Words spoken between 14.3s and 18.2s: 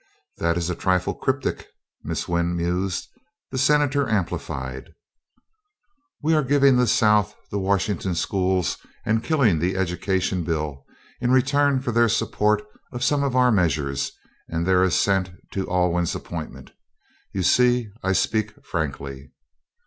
and their assent to Alwyn's appointment. You see I